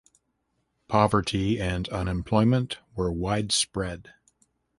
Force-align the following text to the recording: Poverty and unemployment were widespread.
Poverty 0.87 1.59
and 1.61 1.87
unemployment 1.89 2.79
were 2.95 3.11
widespread. 3.11 4.11